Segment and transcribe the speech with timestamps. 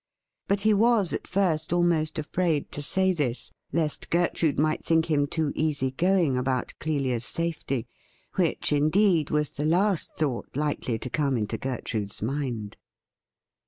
[0.47, 5.27] But he w£is at first almost afraid to say this, lest Gertrude might think him
[5.27, 7.85] too easy going about Clelia's safety—
[8.35, 12.77] which, indeed, was the last thought likely to come into Gertrude's mind.